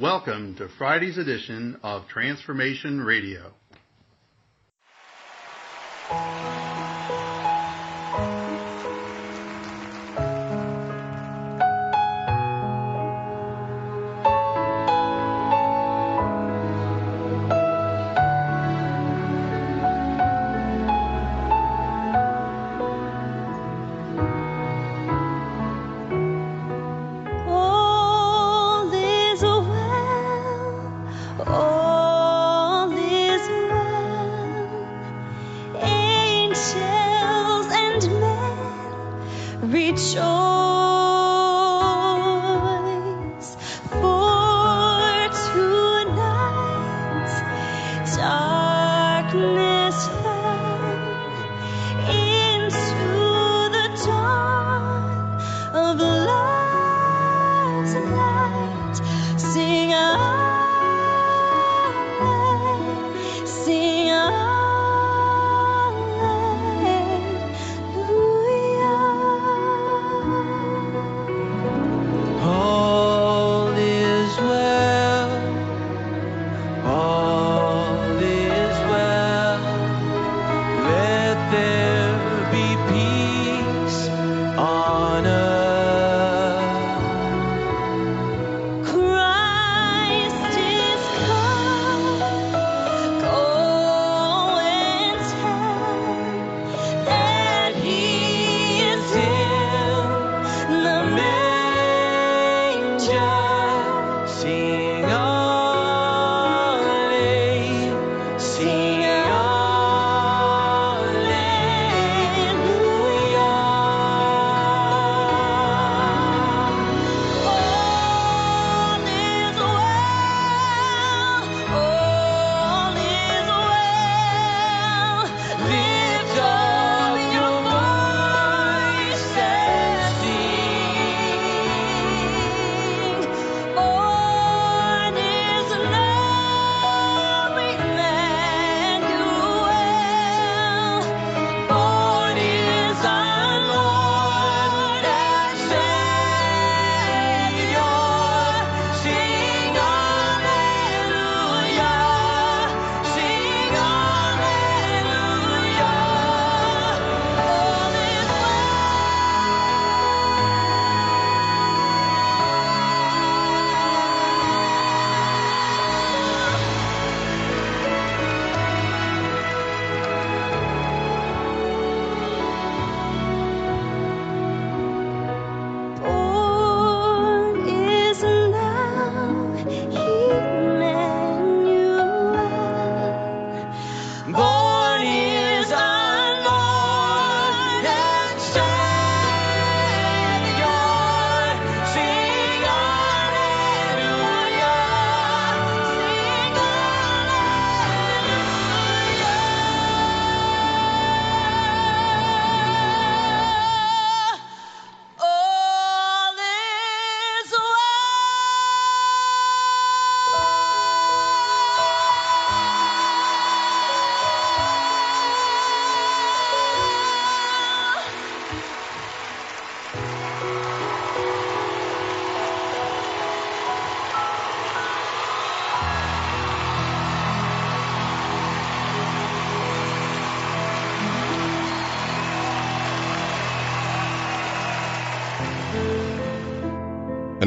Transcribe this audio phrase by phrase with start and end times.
[0.00, 3.52] Welcome to Friday's edition of Transformation Radio.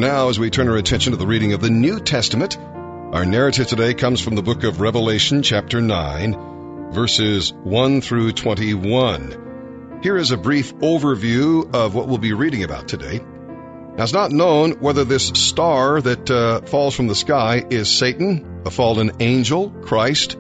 [0.02, 3.24] And now, as we turn our attention to the reading of the New Testament, our
[3.24, 10.00] narrative today comes from the book of Revelation, chapter 9, verses 1 through 21.
[10.02, 13.20] Here is a brief overview of what we'll be reading about today.
[13.20, 18.64] Now, it's not known whether this star that uh, falls from the sky is Satan,
[18.66, 20.36] a fallen angel, Christ,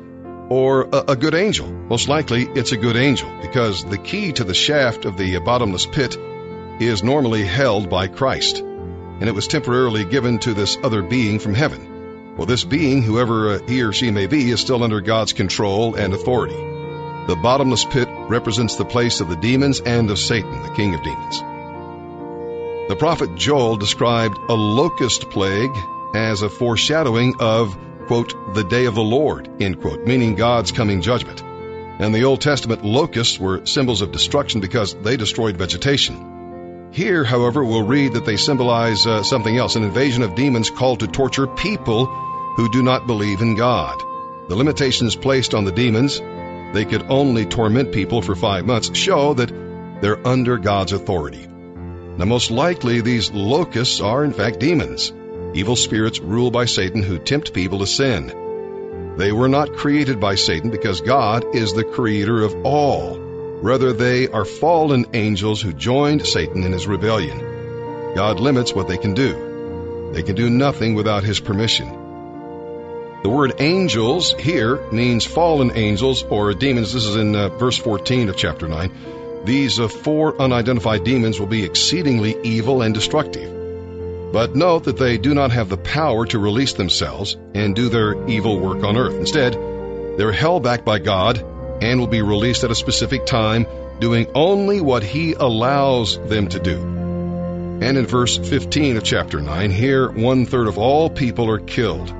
[0.49, 1.71] or a, a good angel.
[1.71, 5.85] Most likely, it's a good angel because the key to the shaft of the bottomless
[5.85, 6.17] pit
[6.79, 8.63] is normally held by Christ
[9.21, 12.35] and it was temporarily given to this other being from heaven.
[12.35, 15.93] Well, this being, whoever uh, he or she may be, is still under God's control
[15.93, 16.55] and authority.
[17.27, 21.03] The bottomless pit represents the place of the demons and of Satan, the king of
[21.03, 21.39] demons.
[22.89, 25.77] The prophet Joel described a locust plague
[26.15, 27.77] as a foreshadowing of,
[28.07, 31.43] quote, the day of the Lord, end quote, meaning God's coming judgment.
[31.43, 36.30] And the Old Testament locusts were symbols of destruction because they destroyed vegetation.
[36.91, 40.99] Here, however, we'll read that they symbolize uh, something else an invasion of demons called
[40.99, 42.05] to torture people
[42.57, 43.97] who do not believe in God.
[44.49, 46.19] The limitations placed on the demons,
[46.73, 49.49] they could only torment people for five months, show that
[50.01, 51.47] they're under God's authority.
[51.47, 55.13] Now, most likely, these locusts are in fact demons,
[55.53, 59.15] evil spirits ruled by Satan who tempt people to sin.
[59.15, 63.20] They were not created by Satan because God is the creator of all.
[63.61, 67.37] Rather, they are fallen angels who joined Satan in his rebellion.
[68.15, 70.11] God limits what they can do.
[70.13, 71.87] They can do nothing without his permission.
[73.21, 76.91] The word angels here means fallen angels or demons.
[76.91, 79.43] This is in uh, verse 14 of chapter 9.
[79.45, 84.31] These uh, four unidentified demons will be exceedingly evil and destructive.
[84.33, 88.27] But note that they do not have the power to release themselves and do their
[88.27, 89.13] evil work on earth.
[89.13, 91.45] Instead, they're held back by God
[91.81, 93.65] and will be released at a specific time,
[93.99, 96.79] doing only what He allows them to do.
[97.81, 102.13] And in verse 15 of chapter 9, here one third of all people are killed.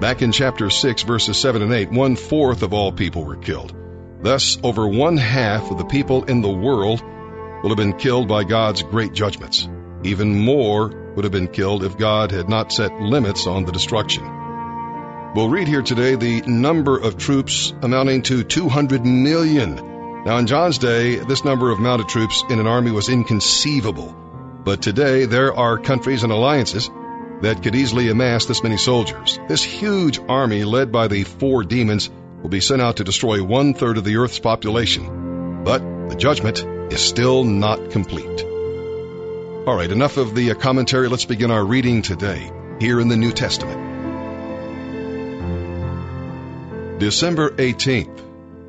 [0.00, 3.74] Back in chapter 6, verses 7 and 8, one fourth of all people were killed.
[4.20, 7.02] Thus, over one half of the people in the world
[7.62, 9.68] will have been killed by God's great judgments.
[10.02, 14.43] Even more would have been killed if God had not set limits on the destruction.
[15.34, 19.74] We'll read here today the number of troops amounting to 200 million.
[20.24, 24.14] Now, in John's day, this number of mounted troops in an army was inconceivable.
[24.64, 26.88] But today, there are countries and alliances
[27.40, 29.40] that could easily amass this many soldiers.
[29.48, 32.10] This huge army, led by the four demons,
[32.40, 35.64] will be sent out to destroy one third of the earth's population.
[35.64, 35.80] But
[36.10, 38.44] the judgment is still not complete.
[39.66, 41.08] All right, enough of the commentary.
[41.08, 43.83] Let's begin our reading today, here in the New Testament.
[46.98, 48.22] December 18th,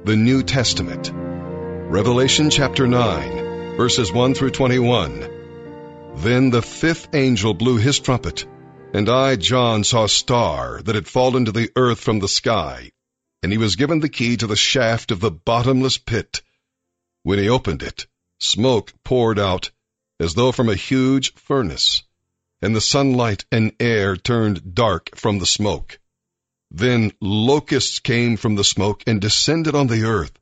[0.03, 1.11] the New Testament.
[1.13, 6.13] Revelation chapter 9, verses 1 through 21.
[6.15, 8.47] Then the fifth angel blew his trumpet,
[8.95, 12.89] and I, John, saw a star that had fallen to the earth from the sky,
[13.43, 16.41] and he was given the key to the shaft of the bottomless pit.
[17.21, 18.07] When he opened it,
[18.39, 19.69] smoke poured out
[20.19, 22.01] as though from a huge furnace,
[22.59, 25.99] and the sunlight and air turned dark from the smoke.
[26.77, 30.33] Then locusts came from the smoke and descended on the earth,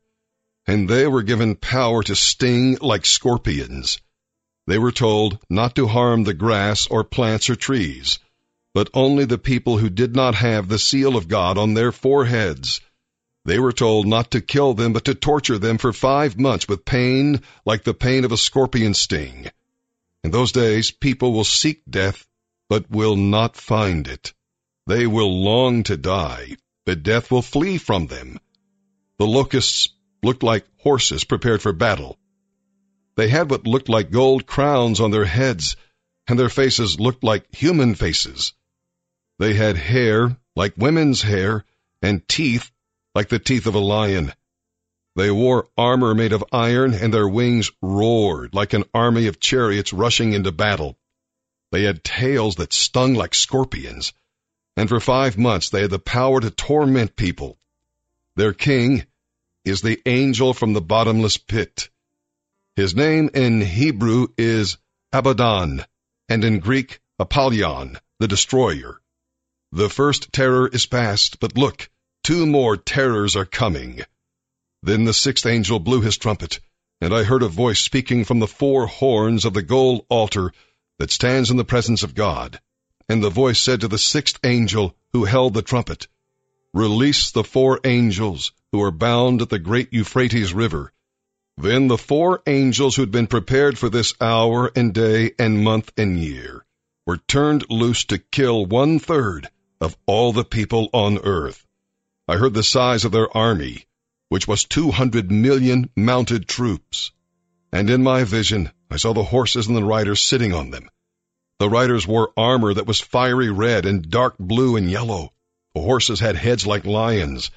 [0.66, 4.00] and they were given power to sting like scorpions.
[4.66, 8.18] They were told not to harm the grass or plants or trees,
[8.74, 12.80] but only the people who did not have the seal of God on their foreheads.
[13.44, 16.84] They were told not to kill them, but to torture them for five months with
[16.84, 19.52] pain like the pain of a scorpion sting.
[20.24, 22.26] In those days, people will seek death,
[22.68, 24.33] but will not find it.
[24.86, 28.38] They will long to die, but death will flee from them.
[29.18, 29.88] The locusts
[30.22, 32.18] looked like horses prepared for battle.
[33.16, 35.76] They had what looked like gold crowns on their heads,
[36.26, 38.52] and their faces looked like human faces.
[39.38, 41.64] They had hair like women's hair,
[42.02, 42.70] and teeth
[43.14, 44.34] like the teeth of a lion.
[45.16, 49.94] They wore armor made of iron, and their wings roared like an army of chariots
[49.94, 50.98] rushing into battle.
[51.72, 54.12] They had tails that stung like scorpions
[54.76, 57.58] and for five months they had the power to torment people.
[58.36, 59.04] Their king
[59.64, 61.88] is the angel from the bottomless pit.
[62.76, 64.78] His name in Hebrew is
[65.12, 65.84] Abaddon,
[66.28, 69.00] and in Greek, Apollyon, the destroyer.
[69.70, 71.88] The first terror is past, but look,
[72.24, 74.00] two more terrors are coming.
[74.82, 76.58] Then the sixth angel blew his trumpet,
[77.00, 80.52] and I heard a voice speaking from the four horns of the gold altar
[80.98, 82.60] that stands in the presence of God.
[83.08, 86.08] And the voice said to the sixth angel who held the trumpet,
[86.72, 90.92] Release the four angels who are bound at the great Euphrates River.
[91.56, 96.18] Then the four angels who'd been prepared for this hour and day and month and
[96.18, 96.64] year
[97.06, 101.66] were turned loose to kill one third of all the people on earth.
[102.26, 103.84] I heard the size of their army,
[104.30, 107.12] which was two hundred million mounted troops.
[107.70, 110.88] And in my vision I saw the horses and the riders sitting on them
[111.64, 115.32] the riders wore armor that was fiery red and dark blue and yellow.
[115.74, 117.50] The horses had heads like lions,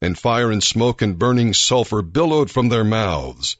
[0.00, 3.56] and fire and smoke and burning sulfur billowed from their mouths.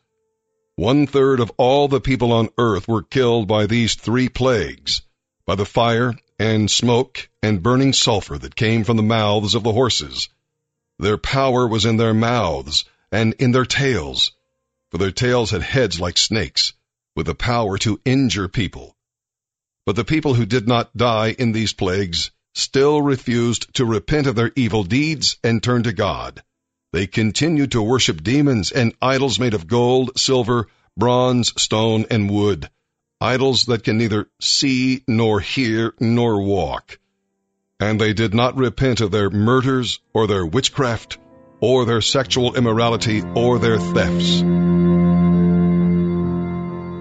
[0.75, 5.03] One third of all the people on earth were killed by these three plagues,
[5.47, 9.71] by the fire and smoke and burning sulfur that came from the mouths of the
[9.71, 10.29] horses.
[10.99, 14.33] Their power was in their mouths and in their tails,
[14.91, 16.73] for their tails had heads like snakes,
[17.15, 18.97] with the power to injure people.
[19.85, 24.37] But the people who did not die in these plagues still refused to repent of
[24.37, 26.43] their evil deeds and turn to God.
[26.93, 32.69] They continued to worship demons and idols made of gold, silver, bronze, stone, and wood,
[33.21, 36.99] idols that can neither see nor hear nor walk.
[37.81, 41.19] And they did not repent of their murders or their witchcraft
[41.61, 44.43] or their sexual immorality or their thefts.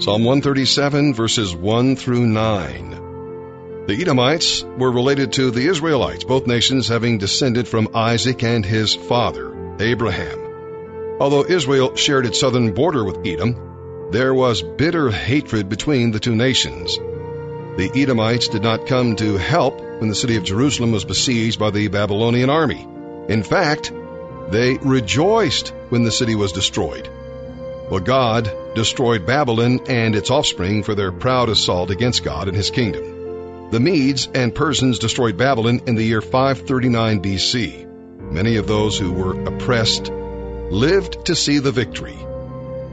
[0.01, 3.85] Psalm 137 verses 1 through 9.
[3.85, 8.95] The Edomites were related to the Israelites, both nations having descended from Isaac and his
[8.95, 10.39] father, Abraham.
[11.19, 16.33] Although Israel shared its southern border with Edom, there was bitter hatred between the two
[16.33, 16.97] nations.
[16.97, 21.69] The Edomites did not come to help when the city of Jerusalem was besieged by
[21.69, 22.87] the Babylonian army.
[23.29, 23.93] In fact,
[24.49, 27.07] they rejoiced when the city was destroyed.
[27.91, 32.69] Well, God destroyed Babylon and its offspring for their proud assault against God and his
[32.69, 33.69] kingdom.
[33.69, 38.21] The Medes and Persians destroyed Babylon in the year 539 BC.
[38.31, 42.17] Many of those who were oppressed lived to see the victory.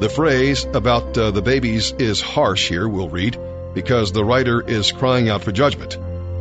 [0.00, 3.38] The phrase about uh, the babies is harsh here, we'll read,
[3.74, 5.96] because the writer is crying out for judgment.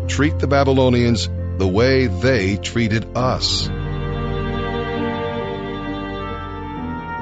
[0.09, 3.69] Treat the Babylonians the way they treated us.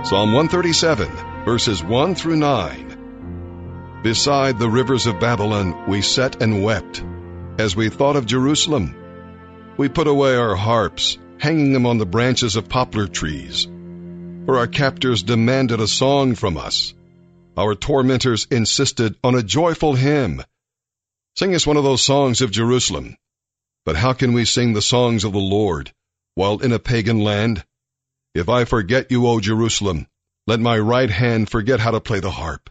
[0.05, 4.01] Psalm 137, verses 1 through 9.
[4.03, 7.03] Beside the rivers of Babylon we sat and wept,
[7.57, 8.93] as we thought of Jerusalem.
[9.77, 13.65] We put away our harps, hanging them on the branches of poplar trees.
[14.45, 16.93] For our captors demanded a song from us.
[17.57, 20.43] Our tormentors insisted on a joyful hymn.
[21.35, 23.17] Sing us one of those songs of Jerusalem.
[23.85, 25.91] But how can we sing the songs of the Lord
[26.35, 27.65] while in a pagan land?
[28.36, 30.08] If I forget you, O Jerusalem,
[30.46, 32.70] let my right hand forget how to play the harp.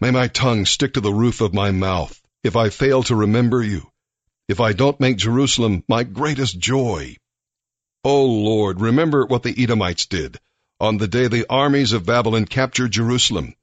[0.00, 3.62] May my tongue stick to the roof of my mouth if I fail to remember
[3.62, 3.92] you,
[4.48, 7.18] if I don't make Jerusalem my greatest joy.
[8.02, 10.40] O Lord, remember what the Edomites did
[10.80, 13.54] on the day the armies of Babylon captured Jerusalem.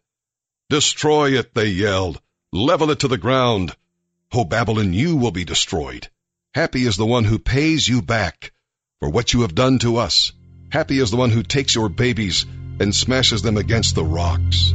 [0.70, 2.22] Destroy it, they yelled.
[2.54, 3.76] Level it to the ground.
[4.32, 6.08] O Babylon, you will be destroyed.
[6.54, 8.52] Happy is the one who pays you back
[9.00, 10.32] for what you have done to us.
[10.70, 12.46] Happy is the one who takes your babies
[12.80, 14.74] and smashes them against the rocks.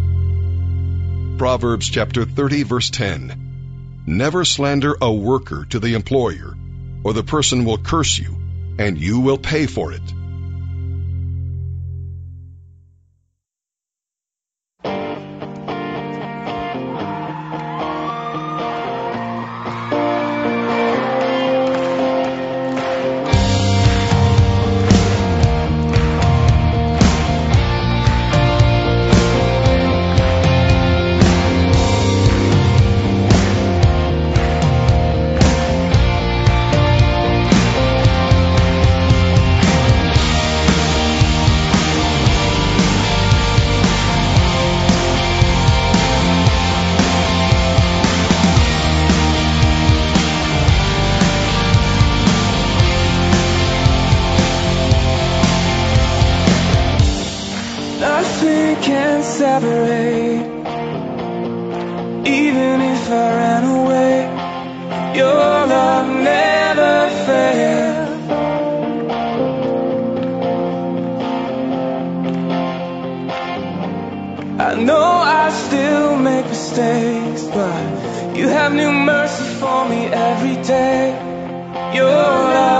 [1.37, 4.03] Proverbs chapter 30 verse 10.
[4.07, 6.57] Never slander a worker to the employer,
[7.05, 8.37] or the person will curse you,
[8.79, 10.03] and you will pay for it.
[58.81, 60.47] Nothing can separate.
[62.27, 64.15] Even if I ran away,
[65.17, 68.31] your love never failed.
[74.61, 81.13] I know I still make mistakes, but you have new mercy for me every day.
[81.95, 82.80] Your love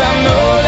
[0.00, 0.67] I know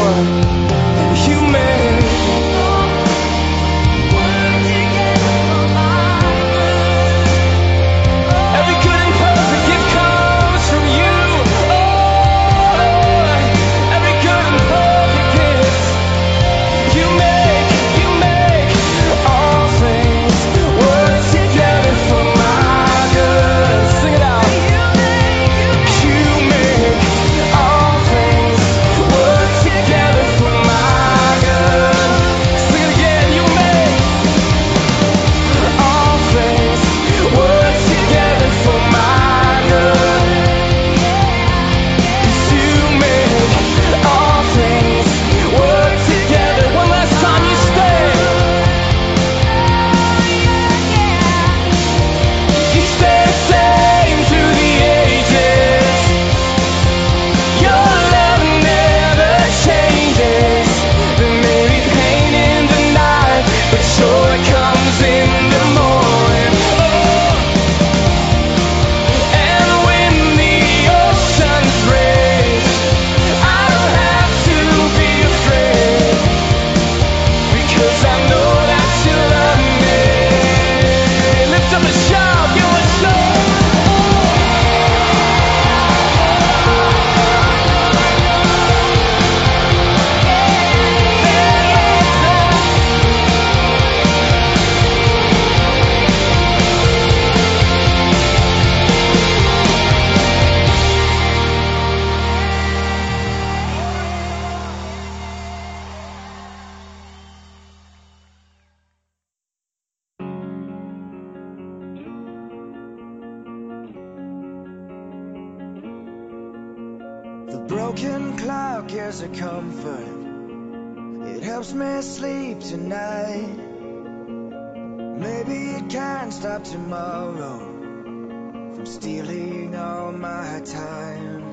[126.31, 131.43] can't stop tomorrow from stealing all my time.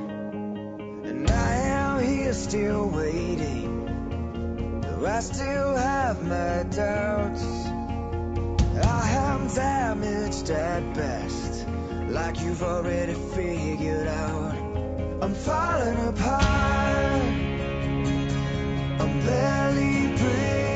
[1.05, 7.43] And I am here still waiting, though I still have my doubts.
[8.87, 11.67] I am damaged at best,
[12.09, 14.55] like you've already figured out.
[15.23, 17.23] I'm falling apart,
[19.01, 20.68] I'm barely breathing.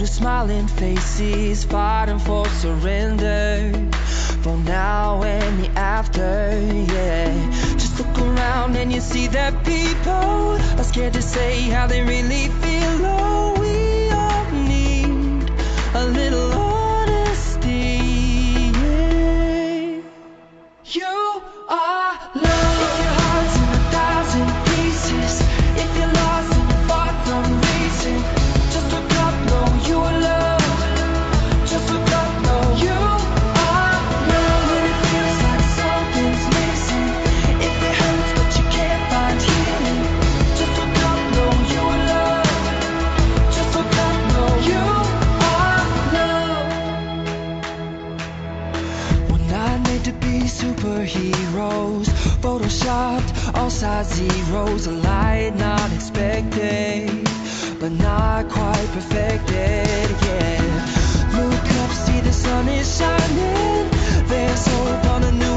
[0.00, 3.72] With smiling faces fighting for surrender.
[4.42, 6.58] For now and the after,
[6.92, 7.50] yeah.
[7.74, 12.48] Just look around and you see that people Are scared to say how they really
[12.48, 12.71] feel.
[54.04, 57.24] zeros alight, not expecting,
[57.78, 60.60] but not quite perfected yet.
[61.38, 63.88] Look up, see the sun is shining.
[64.26, 65.51] There's hope on a new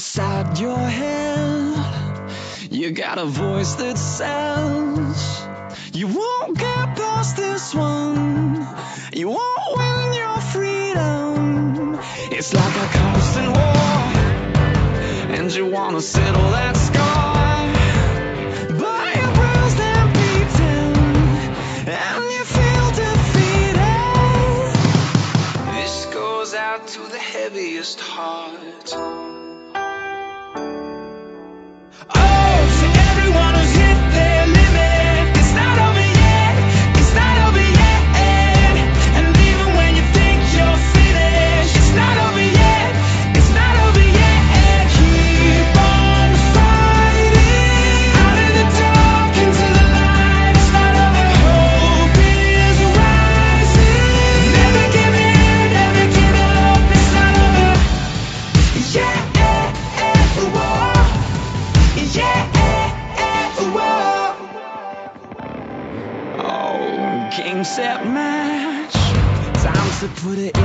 [0.00, 2.32] inside your head.
[2.70, 5.46] You got a voice that says
[5.92, 8.66] you won't get past this one.
[9.12, 11.98] You won't win your freedom.
[12.32, 13.76] It's like a constant war,
[15.36, 16.99] and you wanna settle that score.
[70.22, 70.59] put it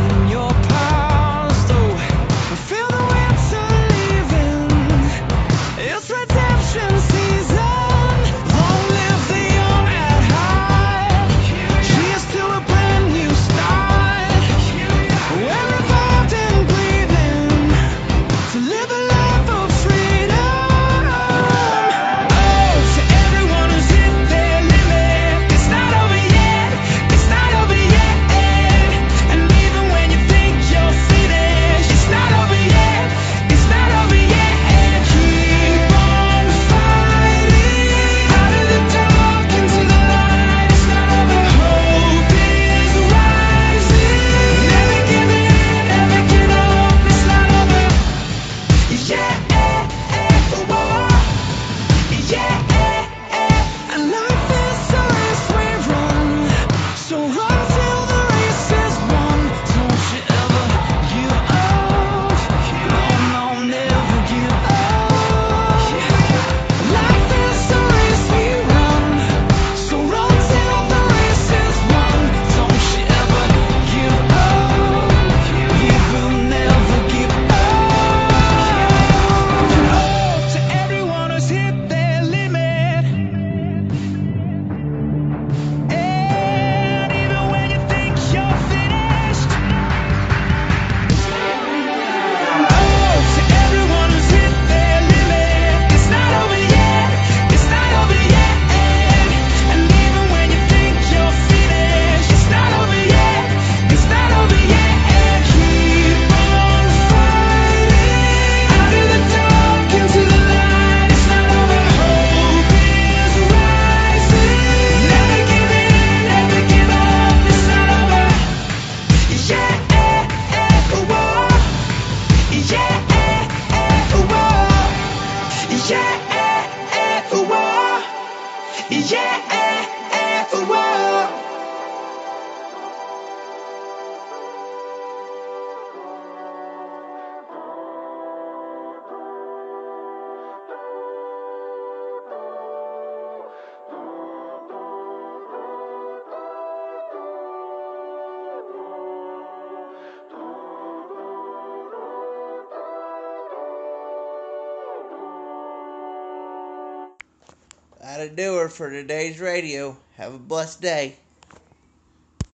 [158.36, 159.98] do her for today's radio.
[160.18, 161.16] Have a blessed day.